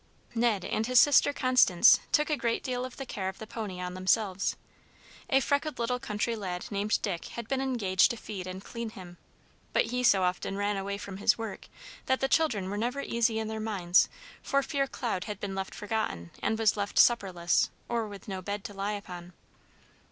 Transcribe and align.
Ned 0.33 0.65
and 0.65 0.87
his 0.87 0.99
sister 0.99 1.31
Constance 1.31 1.99
took 2.11 2.31
a 2.31 2.35
great 2.35 2.63
deal 2.63 2.85
of 2.85 2.97
the 2.97 3.05
care 3.05 3.29
of 3.29 3.37
the 3.37 3.45
pony 3.45 3.79
on 3.79 3.93
themselves. 3.93 4.55
A 5.29 5.39
freckled 5.41 5.77
little 5.77 5.99
country 5.99 6.35
lad 6.35 6.65
named 6.71 6.99
Dick 7.03 7.25
had 7.25 7.47
been 7.47 7.61
engaged 7.61 8.09
to 8.09 8.17
feed 8.17 8.47
and 8.47 8.63
clean 8.63 8.89
him; 8.89 9.17
but 9.73 9.85
he 9.91 10.01
so 10.01 10.23
often 10.23 10.57
ran 10.57 10.75
away 10.75 10.97
from 10.97 11.17
his 11.17 11.37
work 11.37 11.67
that 12.07 12.19
the 12.19 12.27
children 12.27 12.67
were 12.71 12.79
never 12.79 13.01
easy 13.01 13.37
in 13.37 13.47
their 13.47 13.59
minds 13.59 14.09
for 14.41 14.63
fear 14.63 14.85
lest 14.85 14.91
Cloud 14.91 15.23
had 15.25 15.39
been 15.39 15.55
forgotten 15.65 16.31
and 16.41 16.57
was 16.57 16.75
left 16.75 16.97
supperless 16.97 17.69
or 17.87 18.07
with 18.07 18.27
no 18.27 18.41
bed 18.41 18.63
to 18.63 18.73
lie 18.73 18.93
upon. 18.93 19.33